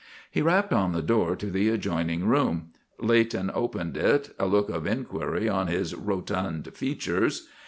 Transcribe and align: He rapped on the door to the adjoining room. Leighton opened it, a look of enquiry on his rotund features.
He 0.31 0.41
rapped 0.41 0.73
on 0.73 0.93
the 0.93 1.03
door 1.03 1.35
to 1.35 1.51
the 1.51 1.69
adjoining 1.69 2.25
room. 2.25 2.71
Leighton 2.99 3.51
opened 3.53 3.95
it, 3.97 4.33
a 4.39 4.47
look 4.47 4.67
of 4.69 4.87
enquiry 4.87 5.47
on 5.47 5.67
his 5.67 5.93
rotund 5.93 6.73
features. 6.73 7.47